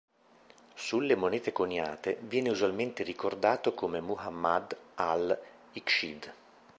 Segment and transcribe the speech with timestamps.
[0.73, 6.33] Sulle monete coniate, viene usualmente ricordato come "Muḥammad al-Ikhshīd".